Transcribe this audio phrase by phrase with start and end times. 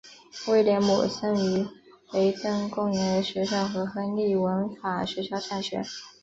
[0.47, 1.67] 威廉姆森于
[2.11, 5.83] 雷登公园学校和亨利文法学校上学。